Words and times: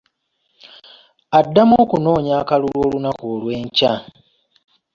Addamu 1.39 1.73
okunoonya 1.83 2.33
akalulu 2.41 2.77
olunaku 2.85 3.25
lw’enkya. 3.41 3.93